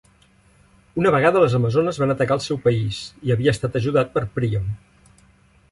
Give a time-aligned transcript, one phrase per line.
[1.01, 4.73] Una vegada les amazones van atacar el seu país, i havia estat ajudat per Príam.